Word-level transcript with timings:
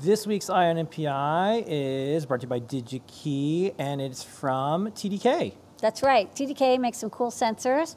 This 0.00 0.26
week's 0.26 0.48
Eye 0.48 0.70
on 0.70 0.76
NPI 0.76 1.64
is 1.66 2.24
brought 2.24 2.40
to 2.40 2.46
you 2.46 2.48
by 2.48 2.60
DigiKey, 2.60 3.74
and 3.78 4.00
it's 4.00 4.22
from 4.22 4.86
TDK. 4.92 5.52
That's 5.82 6.02
right. 6.02 6.34
TDK 6.34 6.78
makes 6.80 6.96
some 6.96 7.10
cool 7.10 7.30
sensors. 7.30 7.94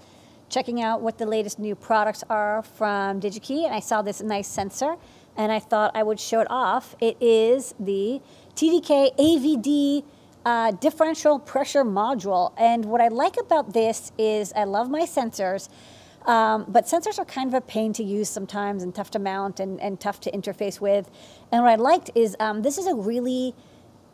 Checking 0.50 0.82
out 0.82 1.00
what 1.02 1.18
the 1.18 1.26
latest 1.26 1.58
new 1.58 1.76
products 1.76 2.26
are 2.30 2.64
from 2.64 3.22
DigiKey, 3.22 3.64
and 3.64 3.74
I 3.74 3.80
saw 3.80 4.02
this 4.02 4.22
nice 4.22 4.50
sensor, 4.50 4.98
and 5.38 5.54
I 5.54 5.60
thought 5.60 5.96
I 5.96 6.04
would 6.04 6.20
show 6.20 6.42
it 6.42 6.48
off. 6.50 6.98
It 7.00 7.16
is 7.22 7.74
the 7.80 8.20
TDK 8.56 9.16
AVD 9.18 10.04
uh, 10.46 10.72
differential 10.72 11.40
pressure 11.40 11.84
module, 11.84 12.54
and 12.58 12.86
what 12.86 13.02
I 13.02 13.10
like 13.10 13.38
about 13.38 13.74
this 13.74 14.12
is 14.18 14.52
I 14.54 14.64
love 14.64 14.90
my 14.90 15.02
sensors. 15.02 15.70
Um, 16.26 16.66
but 16.68 16.86
sensors 16.86 17.18
are 17.18 17.26
kind 17.26 17.48
of 17.48 17.56
a 17.56 17.62
pain 17.62 17.94
to 17.94 18.04
use 18.04 18.30
sometimes 18.30 18.84
and 18.84 18.94
tough 18.94 19.10
to 19.12 19.20
mount 19.20 19.60
and, 19.60 19.82
and 19.82 20.00
tough 20.00 20.20
to 20.22 20.32
interface 20.32 20.80
with. 20.80 21.10
And 21.52 21.64
what 21.64 21.72
I 21.72 21.76
liked 21.76 22.12
is 22.14 22.36
um, 22.40 22.62
this 22.62 22.78
is 22.78 22.86
a 22.86 22.94
really 22.94 23.56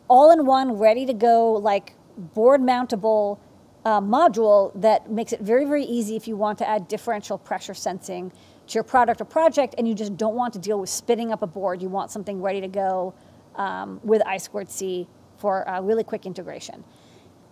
all-in-one, 0.08 0.78
ready 0.78 1.04
to 1.04 1.12
go, 1.12 1.52
like 1.52 1.92
board 2.16 2.62
mountable 2.62 3.38
uh, 3.84 4.00
module 4.00 4.72
that 4.80 5.10
makes 5.10 5.32
it 5.32 5.40
very, 5.40 5.66
very 5.66 5.84
easy 5.84 6.16
if 6.16 6.26
you 6.26 6.36
want 6.36 6.58
to 6.58 6.68
add 6.68 6.88
differential 6.88 7.36
pressure 7.36 7.74
sensing 7.74 8.32
to 8.66 8.74
your 8.74 8.84
product 8.84 9.20
or 9.20 9.24
project 9.24 9.74
and 9.78 9.86
you 9.86 9.94
just 9.94 10.16
don't 10.16 10.34
want 10.34 10.52
to 10.54 10.58
deal 10.58 10.80
with 10.80 10.90
spinning 10.90 11.30
up 11.30 11.42
a 11.42 11.46
board. 11.46 11.82
You 11.82 11.88
want 11.88 12.10
something 12.10 12.40
ready 12.40 12.60
to 12.62 12.68
go 12.68 13.14
um, 13.56 14.00
with 14.02 14.22
I 14.26 14.38
squared 14.38 14.70
C 14.70 15.08
for 15.38 15.64
really 15.82 16.04
quick 16.04 16.26
integration. 16.26 16.84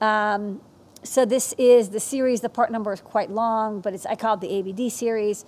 Um, 0.01 0.61
so 1.03 1.25
this 1.25 1.55
is 1.57 1.91
the 1.91 2.01
series, 2.01 2.41
the 2.41 2.49
part 2.49 2.71
number 2.71 2.93
is 2.93 3.01
quite 3.01 3.31
long, 3.31 3.81
but 3.81 3.95
it's, 3.95 4.07
I 4.07 4.17
call 4.17 4.35
it 4.35 4.41
the 4.41 4.59
ABD 4.59 4.93
series. 4.93 5.45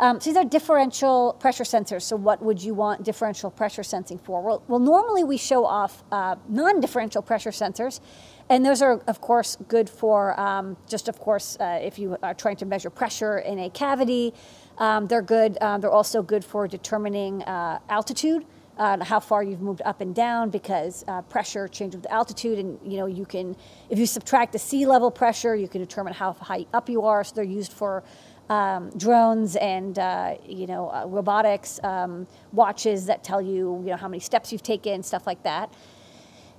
Um, 0.00 0.20
so 0.20 0.30
these 0.30 0.36
are 0.36 0.44
differential 0.44 1.36
pressure 1.40 1.64
sensors. 1.64 2.02
So 2.02 2.16
what 2.16 2.40
would 2.42 2.62
you 2.62 2.72
want 2.74 3.02
differential 3.02 3.50
pressure 3.50 3.82
sensing 3.82 4.18
for? 4.18 4.40
Well, 4.42 4.62
well 4.68 4.78
normally 4.78 5.24
we 5.24 5.36
show 5.36 5.64
off 5.64 6.04
uh, 6.12 6.36
non-differential 6.48 7.22
pressure 7.22 7.50
sensors, 7.50 8.00
and 8.48 8.64
those 8.64 8.80
are, 8.80 9.00
of 9.06 9.20
course, 9.20 9.56
good 9.66 9.90
for 9.90 10.38
um, 10.38 10.76
just, 10.88 11.08
of 11.08 11.18
course, 11.18 11.56
uh, 11.58 11.80
if 11.82 11.98
you 11.98 12.16
are 12.22 12.34
trying 12.34 12.56
to 12.56 12.66
measure 12.66 12.90
pressure 12.90 13.38
in 13.38 13.58
a 13.58 13.70
cavity. 13.70 14.32
Um, 14.78 15.08
they're 15.08 15.22
good. 15.22 15.58
Um, 15.60 15.80
they're 15.80 15.90
also 15.90 16.22
good 16.22 16.44
for 16.44 16.68
determining 16.68 17.42
uh, 17.42 17.80
altitude. 17.88 18.46
How 18.78 19.20
far 19.20 19.42
you've 19.42 19.60
moved 19.60 19.82
up 19.84 20.00
and 20.00 20.14
down 20.14 20.50
because 20.50 21.04
uh, 21.08 21.22
pressure 21.22 21.68
changes 21.68 22.00
with 22.00 22.10
altitude 22.10 22.58
and 22.58 22.78
you 22.84 22.98
know 22.98 23.06
you 23.06 23.24
can 23.24 23.56
if 23.90 23.98
you 23.98 24.06
subtract 24.06 24.52
the 24.52 24.58
sea 24.58 24.86
level 24.86 25.10
pressure 25.10 25.56
you 25.56 25.68
can 25.68 25.80
determine 25.80 26.12
how 26.12 26.32
high 26.34 26.64
up 26.72 26.88
you 26.88 27.02
are 27.02 27.24
so 27.24 27.34
they're 27.34 27.44
used 27.44 27.72
for 27.72 28.04
um, 28.48 28.90
drones 28.96 29.56
and 29.56 29.98
uh, 29.98 30.36
you 30.46 30.66
know 30.66 30.88
uh, 30.90 31.04
robotics, 31.06 31.80
um, 31.82 32.26
watches 32.52 33.06
that 33.06 33.22
tell 33.22 33.42
you 33.42 33.80
you 33.84 33.90
know 33.90 33.96
how 33.96 34.08
many 34.08 34.20
steps 34.20 34.52
you've 34.52 34.62
taken, 34.62 35.02
stuff 35.02 35.26
like 35.26 35.42
that. 35.42 35.72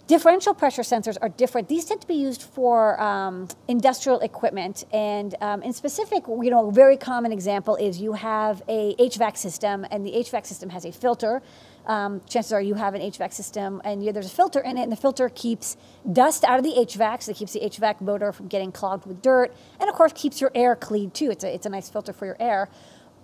Differential 0.09 0.55
pressure 0.55 0.81
sensors 0.81 1.17
are 1.21 1.29
different. 1.29 1.67
These 1.67 1.85
tend 1.85 2.01
to 2.01 2.07
be 2.07 2.15
used 2.15 2.41
for 2.41 2.99
um, 2.99 3.47
industrial 3.67 4.19
equipment, 4.21 4.83
and 4.91 5.35
um, 5.39 5.61
in 5.61 5.71
specific, 5.71 6.23
you 6.27 6.49
know, 6.49 6.69
a 6.69 6.71
very 6.71 6.97
common 6.97 7.31
example 7.31 7.75
is 7.75 8.01
you 8.01 8.13
have 8.13 8.63
a 8.67 8.95
HVAC 8.95 9.37
system, 9.37 9.85
and 9.91 10.03
the 10.03 10.13
HVAC 10.13 10.47
system 10.47 10.69
has 10.71 10.83
a 10.83 10.91
filter 10.91 11.43
um, 11.89 12.21
chances 12.29 12.53
are 12.53 12.61
you 12.61 12.75
have 12.75 12.93
an 12.93 13.01
HVAC 13.01 13.33
system 13.33 13.81
and 13.83 14.07
there's 14.13 14.27
a 14.27 14.29
filter 14.29 14.59
in 14.59 14.77
it, 14.77 14.83
and 14.83 14.91
the 14.91 14.95
filter 14.95 15.27
keeps 15.29 15.75
dust 16.11 16.43
out 16.43 16.59
of 16.59 16.63
the 16.63 16.73
HVAC, 16.73 17.23
so 17.23 17.31
it 17.31 17.37
keeps 17.37 17.53
the 17.53 17.61
HVAC 17.61 18.01
motor 18.01 18.31
from 18.31 18.47
getting 18.47 18.71
clogged 18.71 19.07
with 19.07 19.21
dirt, 19.21 19.53
and 19.79 19.89
of 19.89 19.95
course 19.95 20.13
keeps 20.13 20.39
your 20.39 20.51
air 20.53 20.75
clean 20.75 21.09
too. 21.09 21.31
It's 21.31 21.43
a, 21.43 21.53
it's 21.53 21.65
a 21.65 21.69
nice 21.69 21.89
filter 21.89 22.13
for 22.13 22.25
your 22.25 22.37
air. 22.39 22.69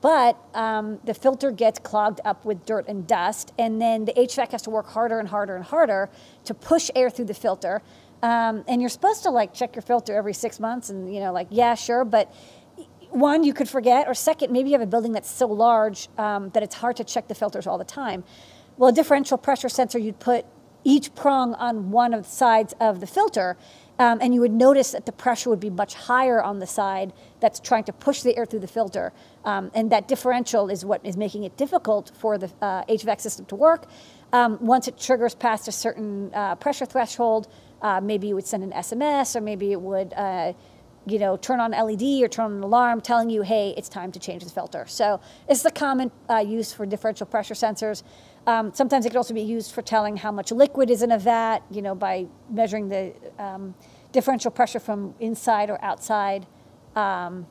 But 0.06 0.38
um, 0.54 1.00
the 1.04 1.16
filter 1.16 1.50
gets 1.50 1.80
clogged 1.80 2.22
up 2.24 2.46
with 2.46 2.64
dirt 2.64 2.88
and 2.88 3.08
dust, 3.08 3.54
and 3.58 3.82
then 3.82 4.06
the 4.06 4.14
HVAC 4.14 4.52
has 4.52 4.62
to 4.62 4.70
work 4.70 4.86
harder 4.86 5.18
and 5.18 5.28
harder 5.28 5.56
and 5.56 5.66
harder 5.66 6.12
to 6.44 6.54
push 6.54 6.92
air 6.94 7.10
through 7.10 7.26
the 7.26 7.34
filter. 7.34 7.82
Um, 8.22 8.64
and 8.68 8.82
you're 8.82 8.92
supposed 8.92 9.24
to 9.24 9.32
like 9.32 9.52
check 9.52 9.76
your 9.76 9.82
filter 9.82 10.16
every 10.16 10.36
six 10.36 10.60
months, 10.60 10.92
and 10.92 11.12
you 11.12 11.22
know, 11.22 11.34
like 11.34 11.48
yeah, 11.50 11.74
sure, 11.74 12.06
but 12.06 12.32
one, 13.10 13.44
you 13.44 13.52
could 13.52 13.68
forget, 13.68 14.08
or 14.08 14.14
second, 14.14 14.54
maybe 14.54 14.70
you 14.70 14.74
have 14.74 14.88
a 14.88 14.92
building 14.92 15.12
that's 15.12 15.32
so 15.32 15.48
large 15.48 16.08
um, 16.20 16.52
that 16.52 16.62
it's 16.62 16.76
hard 16.76 16.98
to 16.98 17.04
check 17.04 17.28
the 17.28 17.34
filters 17.34 17.66
all 17.66 17.80
the 17.80 17.84
time. 17.84 18.24
Well, 18.78 18.92
a 18.92 18.94
differential 18.94 19.40
pressure 19.40 19.70
sensor, 19.70 19.98
you'd 19.98 20.20
put 20.20 20.46
each 20.86 21.14
prong 21.16 21.54
on 21.56 21.92
one 21.92 22.14
of 22.14 22.24
the 22.24 22.30
sides 22.30 22.74
of 22.80 23.02
the 23.02 23.08
filter, 23.08 23.58
um, 23.98 24.20
and 24.22 24.34
you 24.34 24.42
would 24.42 24.54
notice 24.54 24.92
that 24.92 25.06
the 25.06 25.12
pressure 25.12 25.50
would 25.50 25.60
be 25.60 25.70
much 25.70 25.96
higher 25.96 26.42
on 26.42 26.60
the 26.60 26.68
side 26.68 27.12
that's 27.40 27.60
trying 27.60 27.84
to 27.86 27.94
push 27.94 28.22
the 28.22 28.38
air 28.38 28.46
through 28.46 28.60
the 28.60 28.68
filter. 28.68 29.12
Um, 29.44 29.72
and 29.74 29.92
that 29.92 30.08
differential 30.08 30.70
is 30.70 30.86
what 30.86 31.06
is 31.06 31.18
making 31.18 31.44
it 31.44 31.58
difficult 31.58 32.12
for 32.18 32.38
the 32.38 32.52
uh, 32.62 32.84
HVAC 32.86 33.22
system 33.22 33.46
to 33.48 33.56
work. 33.56 33.86
Um, 34.32 34.58
once 34.60 34.88
it 34.88 34.98
triggers 34.98 35.34
past 35.34 35.68
a 35.68 35.72
certain 35.72 36.34
uh, 36.34 36.56
pressure 36.56 36.86
threshold, 36.86 37.48
uh, 37.82 38.02
maybe 38.02 38.28
you 38.28 38.36
would 38.36 38.48
send 38.48 38.64
an 38.64 38.72
SMS 38.72 39.36
or 39.36 39.42
maybe 39.42 39.72
it 39.72 39.82
would 39.82 40.14
uh, 40.14 40.54
you 41.08 41.20
know, 41.20 41.38
turn 41.38 41.60
on 41.60 41.72
LED 41.72 42.24
or 42.24 42.28
turn 42.28 42.46
on 42.46 42.54
an 42.54 42.64
alarm 42.64 43.00
telling 43.02 43.30
you, 43.30 43.44
hey, 43.44 43.74
it's 43.78 43.90
time 43.90 44.12
to 44.12 44.20
change 44.20 44.44
the 44.44 44.50
filter. 44.50 44.86
So 44.88 45.20
it's 45.48 45.62
the 45.62 45.72
common 45.72 46.12
uh, 46.30 46.38
use 46.38 46.74
for 46.74 46.86
differential 46.86 47.28
pressure 47.28 47.54
sensors. 47.54 48.04
Um, 48.48 48.74
sometimes 48.74 49.06
it 49.06 49.10
can 49.10 49.18
also 49.18 49.34
be 49.34 49.42
used 49.42 49.72
for 49.72 49.82
telling 49.82 50.18
how 50.18 50.32
much 50.32 50.52
liquid 50.52 50.90
is 50.90 51.04
in 51.04 51.12
a 51.12 51.20
vat, 51.20 51.60
you 51.70 51.82
know, 51.82 51.96
by 51.96 52.28
measuring 52.50 52.90
the 52.90 53.14
um, 53.38 53.76
differential 54.12 54.52
pressure 54.52 54.80
from 54.80 55.14
inside 55.20 55.70
or 55.70 55.84
outside, 55.84 56.48
um, 56.96 57.46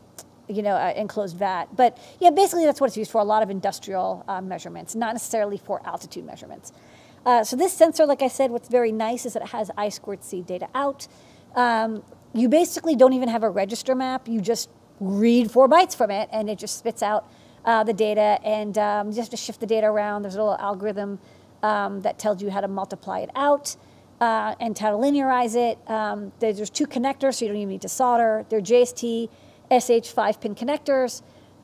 you 0.48 0.62
know, 0.62 0.74
uh, 0.74 0.92
enclosed 0.96 1.36
vat. 1.36 1.66
But 1.76 1.98
yeah, 2.20 2.30
basically 2.30 2.64
that's 2.64 2.80
what 2.80 2.88
it's 2.88 2.96
used 2.96 3.10
for, 3.10 3.20
a 3.20 3.24
lot 3.24 3.42
of 3.42 3.50
industrial 3.50 4.24
uh, 4.26 4.40
measurements, 4.40 4.94
not 4.94 5.14
necessarily 5.14 5.58
for 5.58 5.84
altitude 5.86 6.24
measurements. 6.24 6.72
Uh, 7.24 7.42
so 7.42 7.56
this 7.56 7.72
sensor, 7.72 8.04
like 8.04 8.22
I 8.22 8.28
said, 8.28 8.50
what's 8.50 8.68
very 8.68 8.92
nice 8.92 9.24
is 9.26 9.32
that 9.32 9.42
it 9.42 9.48
has 9.48 9.70
I 9.76 9.88
squared 9.88 10.22
C 10.22 10.42
data 10.42 10.68
out. 10.74 11.06
Um, 11.54 12.02
you 12.34 12.48
basically 12.48 12.96
don't 12.96 13.12
even 13.12 13.28
have 13.28 13.42
a 13.42 13.50
register 13.50 13.94
map. 13.94 14.28
You 14.28 14.40
just 14.40 14.68
read 15.00 15.50
four 15.50 15.68
bytes 15.68 15.96
from 15.96 16.10
it 16.10 16.28
and 16.32 16.50
it 16.50 16.58
just 16.58 16.78
spits 16.78 17.02
out 17.02 17.30
uh, 17.64 17.82
the 17.82 17.94
data, 17.94 18.38
and 18.44 18.76
um, 18.76 19.10
you 19.10 19.16
have 19.16 19.30
to 19.30 19.36
shift 19.36 19.60
the 19.60 19.66
data 19.66 19.86
around. 19.86 20.22
There's 20.22 20.34
a 20.34 20.38
little 20.38 20.58
algorithm 20.58 21.18
um, 21.62 22.02
that 22.02 22.18
tells 22.18 22.42
you 22.42 22.50
how 22.50 22.60
to 22.60 22.68
multiply 22.68 23.20
it 23.20 23.30
out 23.34 23.76
uh, 24.20 24.54
and 24.60 24.78
how 24.78 24.90
to 24.90 24.96
linearize 24.96 25.56
it. 25.56 25.78
Um, 25.90 26.32
there's, 26.40 26.68
two 26.70 26.86
connectors, 26.86 27.36
so 27.36 27.44
you 27.44 27.50
don't 27.50 27.56
even 27.56 27.70
need 27.70 27.82
to 27.82 27.88
solder. 27.88 28.44
They're 28.48 28.60
JST 28.60 29.30
SH 29.70 30.12
5 30.12 30.40
pin 30.40 30.54
connectors. 30.54 31.22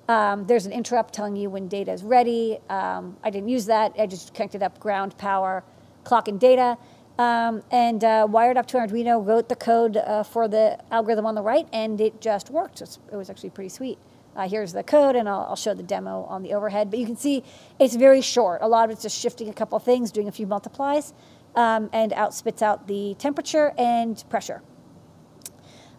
Um, 0.09 0.47
there's 0.47 0.67
an 0.67 0.73
interrupt 0.73 1.15
telling 1.15 1.37
you 1.37 1.51
when 1.51 1.69
data 1.69 1.93
is 1.93 2.03
ready. 2.03 2.59
Um, 2.69 3.17
I 3.23 3.31
didn't 3.31 3.49
use 3.49 3.67
that. 3.67 3.93
I 3.99 4.07
just 4.07 4.35
connected 4.35 4.63
up 4.63 4.81
ground, 4.81 5.17
power, 5.19 5.63
clock, 6.05 6.29
and 6.29 6.41
data. 6.41 6.79
Um, 7.21 7.63
and 7.71 8.03
uh, 8.03 8.27
wired 8.31 8.57
up 8.57 8.65
to 8.69 8.79
Arduino, 8.79 9.23
wrote 9.23 9.51
the 9.51 9.55
code 9.55 9.99
uh, 9.99 10.23
for 10.23 10.49
the 10.49 10.79
algorithm 10.91 11.27
on 11.27 11.35
the 11.35 11.43
right, 11.43 11.69
and 11.71 12.01
it 12.01 12.19
just 12.19 12.49
worked. 12.49 12.81
It 12.81 12.97
was 13.13 13.29
actually 13.29 13.51
pretty 13.51 13.69
sweet. 13.69 13.99
Uh, 14.35 14.49
here's 14.49 14.73
the 14.73 14.83
code, 14.83 15.17
and 15.17 15.29
I'll, 15.29 15.45
I'll, 15.51 15.57
show 15.57 15.75
the 15.75 15.83
demo 15.83 16.25
on 16.31 16.43
the 16.43 16.55
overhead. 16.55 16.89
But 16.89 16.99
you 16.99 17.05
can 17.05 17.17
see 17.17 17.45
it's 17.79 17.95
very 17.95 18.23
short. 18.23 18.63
A 18.63 18.69
lot 18.69 18.87
of 18.87 18.91
it's 18.91 19.03
just 19.03 19.21
shifting 19.21 19.51
a 19.51 19.53
couple 19.53 19.79
things, 19.81 20.11
doing 20.11 20.29
a 20.29 20.33
few 20.33 20.47
multiplies, 20.47 21.13
um, 21.57 21.91
and 21.93 22.15
out 22.15 22.33
spits 22.33 22.63
out 22.63 22.89
the 22.89 23.15
temperature 23.19 23.75
and 23.77 24.25
pressure. 24.31 24.63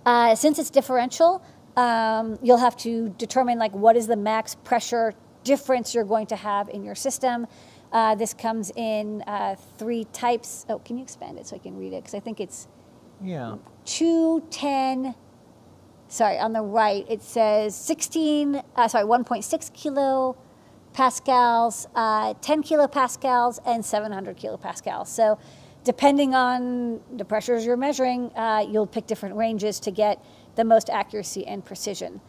Uh, 0.03 0.33
since 0.33 0.57
it's 0.57 0.71
differential, 0.71 1.43
um, 1.77 2.39
you'll 2.41 2.57
have 2.57 2.75
to 2.77 3.09
determine 3.09 3.59
like 3.59 3.75
what 3.75 3.95
is 3.95 4.07
the 4.07 4.15
max 4.15 4.55
pressure 4.55 5.13
difference 5.43 5.93
you're 5.93 6.03
going 6.03 6.25
to 6.27 6.35
have 6.35 6.67
in 6.69 6.83
your 6.83 6.95
system. 6.95 7.45
Uh, 7.91 8.15
this 8.15 8.33
comes 8.33 8.71
in 8.75 9.21
uh, 9.23 9.55
three 9.77 10.05
types. 10.13 10.65
Oh, 10.69 10.79
can 10.79 10.97
you 10.97 11.03
expand 11.03 11.37
it 11.37 11.47
so 11.47 11.55
I 11.55 11.59
can 11.59 11.77
read 11.77 11.93
it? 11.93 12.03
Because 12.03 12.13
I 12.13 12.19
think 12.19 12.39
it's 12.39 12.67
yeah. 13.21 13.57
210 13.85 15.15
sorry, 16.11 16.37
on 16.37 16.51
the 16.51 16.61
right, 16.61 17.05
it 17.09 17.21
says 17.21 17.73
16, 17.73 18.61
uh, 18.75 18.87
sorry, 18.87 19.05
1.6 19.05 19.73
kilo 19.73 20.35
pascals, 20.93 21.87
uh, 21.95 22.33
10 22.41 22.63
kilopascals, 22.63 23.59
and 23.65 23.83
700 23.83 24.37
kilopascals. 24.37 25.07
So 25.07 25.39
depending 25.85 26.35
on 26.35 26.99
the 27.15 27.23
pressures 27.23 27.65
you're 27.65 27.77
measuring, 27.77 28.29
uh, 28.35 28.65
you'll 28.69 28.87
pick 28.87 29.07
different 29.07 29.35
ranges 29.35 29.79
to 29.79 29.91
get 29.91 30.23
the 30.55 30.65
most 30.65 30.89
accuracy 30.89 31.47
and 31.47 31.63
precision. 31.63 32.19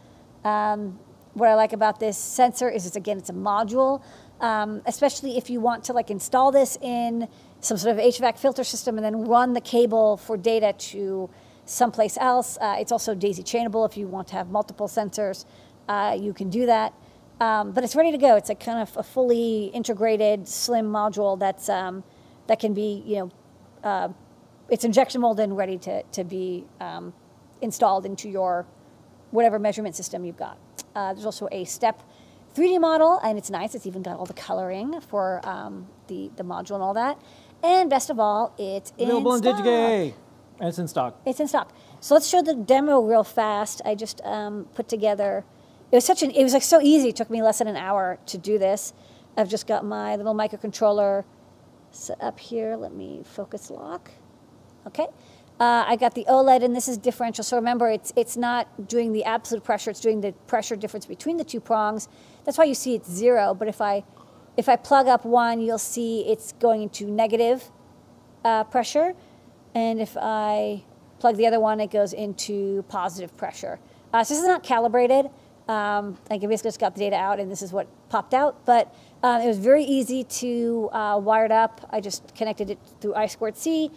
Um, 0.45 0.97
what 1.33 1.49
I 1.49 1.55
like 1.55 1.73
about 1.73 1.99
this 1.99 2.17
sensor 2.17 2.69
is 2.69 2.85
it's, 2.85 2.95
again, 2.95 3.17
it's 3.17 3.29
a 3.29 3.33
module, 3.33 4.01
um, 4.41 4.81
especially 4.85 5.37
if 5.37 5.49
you 5.49 5.59
want 5.59 5.83
to 5.85 5.93
like 5.93 6.09
install 6.09 6.51
this 6.51 6.77
in 6.81 7.27
some 7.59 7.77
sort 7.77 7.97
of 7.97 8.03
HVAC 8.03 8.37
filter 8.37 8.63
system 8.63 8.97
and 8.97 9.05
then 9.05 9.25
run 9.25 9.53
the 9.53 9.61
cable 9.61 10.17
for 10.17 10.37
data 10.37 10.73
to 10.73 11.29
someplace 11.65 12.17
else. 12.17 12.57
Uh, 12.59 12.75
it's 12.79 12.91
also 12.91 13.15
daisy 13.15 13.43
chainable 13.43 13.89
if 13.89 13.95
you 13.95 14.07
want 14.07 14.27
to 14.27 14.35
have 14.35 14.49
multiple 14.49 14.87
sensors. 14.87 15.45
Uh, 15.87 16.17
you 16.19 16.33
can 16.33 16.49
do 16.49 16.65
that. 16.65 16.93
Um, 17.39 17.71
but 17.71 17.83
it's 17.83 17.95
ready 17.95 18.11
to 18.11 18.17
go. 18.17 18.35
It's 18.35 18.49
a 18.49 18.55
kind 18.55 18.79
of 18.79 18.95
a 18.95 19.03
fully 19.03 19.65
integrated, 19.73 20.47
slim 20.47 20.85
module 20.91 21.37
that's 21.37 21.67
um, 21.67 22.03
that 22.47 22.59
can 22.59 22.73
be, 22.73 23.03
you 23.05 23.17
know, 23.17 23.31
uh, 23.83 24.09
it's 24.69 24.83
injection 24.83 25.21
molded 25.21 25.43
and 25.43 25.57
ready 25.57 25.77
to, 25.77 26.03
to 26.03 26.23
be 26.23 26.65
um, 26.79 27.13
installed 27.61 28.05
into 28.05 28.29
your 28.29 28.65
whatever 29.31 29.59
measurement 29.59 29.95
system 29.95 30.23
you've 30.23 30.37
got. 30.37 30.57
Uh, 30.95 31.13
there's 31.13 31.25
also 31.25 31.47
a 31.51 31.65
step 31.65 32.03
3D 32.55 32.79
model, 32.79 33.19
and 33.23 33.37
it's 33.37 33.49
nice. 33.49 33.73
It's 33.75 33.85
even 33.85 34.01
got 34.01 34.17
all 34.17 34.25
the 34.25 34.33
coloring 34.33 35.01
for 35.01 35.41
um, 35.43 35.87
the, 36.07 36.31
the 36.35 36.43
module 36.43 36.75
and 36.75 36.83
all 36.83 36.93
that. 36.93 37.19
And 37.63 37.89
best 37.89 38.09
of 38.09 38.19
all, 38.19 38.53
it's 38.57 38.91
Available 38.99 39.35
in 39.35 39.37
in 39.37 39.43
stock. 39.43 39.65
And 40.59 40.69
it's 40.69 40.77
in 40.77 40.87
stock. 40.87 41.21
It's 41.25 41.39
in 41.39 41.47
stock. 41.47 41.71
So 41.99 42.13
let's 42.13 42.27
show 42.27 42.41
the 42.41 42.53
demo 42.53 42.99
real 43.01 43.23
fast. 43.23 43.81
I 43.85 43.95
just 43.95 44.21
um, 44.21 44.65
put 44.75 44.87
together. 44.87 45.45
It 45.91 45.95
was 45.95 46.05
such 46.05 46.21
an. 46.23 46.31
It 46.31 46.43
was 46.43 46.53
like 46.53 46.63
so 46.63 46.81
easy. 46.81 47.09
It 47.09 47.15
took 47.15 47.29
me 47.29 47.41
less 47.41 47.59
than 47.59 47.67
an 47.67 47.77
hour 47.77 48.19
to 48.27 48.37
do 48.37 48.59
this. 48.59 48.93
I've 49.37 49.49
just 49.49 49.65
got 49.65 49.83
my 49.85 50.15
little 50.15 50.35
microcontroller 50.35 51.23
set 51.91 52.21
up 52.21 52.39
here. 52.39 52.75
Let 52.75 52.93
me 52.93 53.23
focus 53.25 53.71
lock. 53.71 54.11
Okay. 54.85 55.07
Uh, 55.59 55.85
I 55.87 55.95
got 55.95 56.15
the 56.15 56.25
OLED, 56.27 56.63
and 56.63 56.75
this 56.75 56.87
is 56.87 56.97
differential. 56.97 57.43
So 57.43 57.55
remember, 57.57 57.89
it's 57.89 58.11
it's 58.15 58.35
not 58.35 58.87
doing 58.87 59.13
the 59.13 59.23
absolute 59.23 59.63
pressure. 59.63 59.91
It's 59.91 59.99
doing 59.99 60.21
the 60.21 60.33
pressure 60.47 60.75
difference 60.75 61.05
between 61.05 61.37
the 61.37 61.43
two 61.43 61.59
prongs. 61.59 62.09
That's 62.43 62.57
why 62.57 62.65
you 62.65 62.73
see 62.73 62.95
it's 62.95 63.09
zero. 63.09 63.53
But 63.53 63.67
if 63.67 63.79
I 63.79 64.03
if 64.57 64.67
I 64.67 64.75
plug 64.75 65.07
up 65.07 65.25
one, 65.25 65.61
you'll 65.61 65.77
see 65.77 66.21
it's 66.21 66.53
going 66.53 66.83
into 66.83 67.05
negative 67.05 67.71
uh, 68.43 68.63
pressure. 68.65 69.13
And 69.75 69.99
if 69.99 70.17
I 70.17 70.83
plug 71.19 71.37
the 71.37 71.47
other 71.47 71.59
one, 71.59 71.79
it 71.79 71.91
goes 71.91 72.13
into 72.13 72.83
positive 72.89 73.35
pressure. 73.37 73.79
Uh, 74.11 74.23
so 74.23 74.33
this 74.33 74.41
is 74.41 74.47
not 74.47 74.63
calibrated. 74.63 75.27
Um, 75.67 76.17
I 76.29 76.37
basically 76.37 76.67
just 76.69 76.79
got 76.79 76.93
the 76.93 76.99
data 76.99 77.15
out, 77.15 77.39
and 77.39 77.49
this 77.49 77.61
is 77.61 77.71
what 77.71 77.87
popped 78.09 78.33
out. 78.33 78.65
But 78.65 78.93
uh, 79.23 79.41
it 79.43 79.47
was 79.47 79.57
very 79.57 79.83
easy 79.83 80.23
to 80.25 80.89
uh, 80.91 81.17
wire 81.23 81.45
it 81.45 81.51
up. 81.51 81.87
I 81.89 82.01
just 82.01 82.35
connected 82.35 82.69
it 82.69 82.79
through 82.99 83.15
I 83.15 83.27
squared 83.27 83.55
C, 83.55 83.89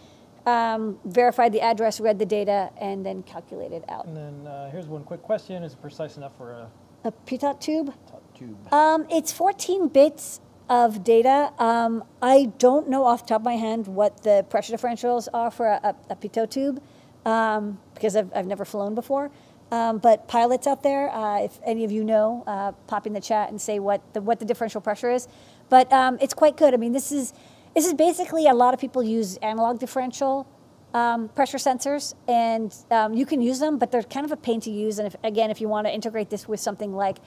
um, 0.47 0.97
verified 1.05 1.51
the 1.51 1.61
address, 1.61 1.99
read 1.99 2.17
the 2.19 2.25
data, 2.25 2.71
and 2.79 3.05
then 3.05 3.21
calculated 3.23 3.83
out. 3.89 4.05
And 4.05 4.15
then 4.15 4.47
uh, 4.47 4.71
here's 4.71 4.87
one 4.87 5.03
quick 5.03 5.21
question: 5.21 5.61
Is 5.63 5.73
it 5.73 5.81
precise 5.81 6.17
enough 6.17 6.35
for 6.37 6.51
a 6.51 6.69
A 7.03 7.11
pitot 7.11 7.59
tube. 7.59 7.93
tube? 8.33 8.73
Um, 8.73 9.05
it's 9.11 9.31
14 9.31 9.89
bits 9.89 10.39
of 10.69 11.03
data. 11.03 11.51
Um, 11.59 12.03
I 12.21 12.51
don't 12.57 12.89
know 12.89 13.03
off 13.05 13.23
the 13.23 13.29
top 13.29 13.41
of 13.41 13.45
my 13.45 13.57
hand 13.57 13.87
what 13.87 14.23
the 14.23 14.45
pressure 14.49 14.73
differentials 14.73 15.27
are 15.33 15.51
for 15.51 15.67
a, 15.67 15.79
a, 15.83 16.13
a 16.13 16.15
pitot 16.15 16.49
tube 16.49 16.81
um, 17.25 17.79
because 17.93 18.15
I've, 18.15 18.31
I've 18.33 18.47
never 18.47 18.65
flown 18.65 18.95
before. 18.95 19.29
Um, 19.69 19.97
but 19.97 20.29
pilots 20.29 20.65
out 20.65 20.81
there, 20.81 21.09
uh, 21.13 21.41
if 21.43 21.59
any 21.65 21.83
of 21.83 21.91
you 21.91 22.05
know, 22.05 22.43
uh, 22.47 22.71
pop 22.87 23.05
in 23.05 23.11
the 23.11 23.19
chat 23.19 23.49
and 23.49 23.59
say 23.59 23.79
what 23.79 24.01
the, 24.13 24.21
what 24.21 24.39
the 24.39 24.45
differential 24.45 24.79
pressure 24.79 25.11
is. 25.11 25.27
But 25.67 25.91
um, 25.91 26.17
it's 26.21 26.33
quite 26.33 26.55
good. 26.55 26.73
I 26.73 26.77
mean, 26.77 26.93
this 26.93 27.11
is 27.11 27.33
this 27.77 27.85
is 27.85 27.93
basically 27.93 28.47
a 28.47 28.53
lot 28.55 28.73
of 28.73 28.79
people 28.79 29.03
use 29.03 29.37
analog 29.37 29.77
differential 29.77 30.47
um, 30.95 31.29
pressure 31.29 31.59
sensors, 31.59 32.15
and 32.27 32.75
um, 32.89 33.13
you 33.13 33.23
can 33.23 33.39
use 33.39 33.59
them, 33.59 33.77
but 33.77 33.91
they're 33.91 34.01
kind 34.01 34.25
of 34.25 34.31
a 34.31 34.35
pain 34.35 34.59
to 34.61 34.71
use. 34.71 34.97
And 34.97 35.05
if, 35.05 35.15
again, 35.23 35.51
if 35.51 35.61
you 35.61 35.69
want 35.69 35.85
to 35.85 35.93
integrate 35.93 36.31
this 36.31 36.47
with 36.47 36.59
something 36.59 36.91
like 36.91 37.17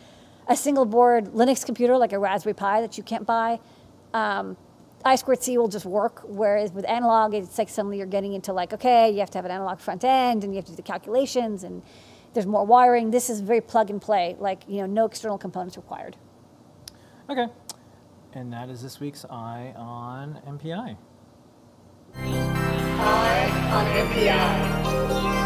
a 0.48 0.56
single 0.56 0.84
board 0.84 1.26
Linux 1.26 1.64
computer, 1.64 1.96
like 1.96 2.12
a 2.12 2.18
Raspberry 2.18 2.54
Pi 2.54 2.80
that 2.80 2.98
you 2.98 3.04
can't 3.04 3.24
buy, 3.24 3.60
um, 4.12 4.56
I 5.04 5.14
squared 5.14 5.40
C 5.40 5.56
will 5.56 5.68
just 5.68 5.86
work. 5.86 6.22
Whereas 6.24 6.72
with 6.72 6.84
analog, 6.88 7.32
it's 7.32 7.56
like 7.56 7.68
suddenly 7.68 7.98
you're 7.98 8.08
getting 8.08 8.32
into 8.32 8.52
like, 8.52 8.72
okay, 8.72 9.08
you 9.08 9.20
have 9.20 9.30
to 9.30 9.38
have 9.38 9.44
an 9.44 9.52
analog 9.52 9.78
front 9.78 10.02
end, 10.02 10.42
and 10.42 10.52
you 10.52 10.56
have 10.56 10.64
to 10.64 10.72
do 10.72 10.76
the 10.76 10.82
calculations, 10.82 11.62
and 11.62 11.80
there's 12.34 12.46
more 12.46 12.64
wiring. 12.64 13.12
This 13.12 13.30
is 13.30 13.40
very 13.40 13.60
plug 13.60 13.88
and 13.88 14.02
play, 14.02 14.34
like 14.40 14.64
you 14.66 14.78
know, 14.78 14.86
no 14.86 15.04
external 15.04 15.38
components 15.38 15.76
required. 15.76 16.16
Okay. 17.28 17.46
And 18.32 18.52
that 18.52 18.68
is 18.68 18.82
this 18.82 19.00
week's 19.00 19.24
Eye 19.24 19.74
on 19.76 20.40
NPI. 20.46 20.96
Eye 22.14 23.50
on 23.72 23.86
NPI. 23.86 25.39